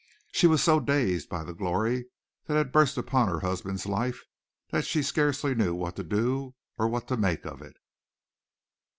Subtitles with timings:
[0.31, 2.07] She was so dazed by the glory
[2.47, 4.23] that had burst upon her husband's life
[4.71, 7.77] that she scarcely knew what to do or what to make of it.